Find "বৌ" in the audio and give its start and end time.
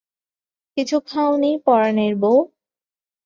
2.15-2.35